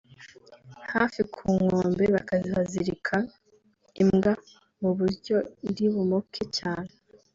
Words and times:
hafi 0.93 1.21
ku 1.33 1.43
nkombe 1.61 2.05
bakahazirika 2.15 3.15
imbwa 4.01 4.33
mu 4.81 4.91
buryo 4.97 5.35
iri 5.69 5.85
bumoke 5.93 6.43
cyane 6.57 6.91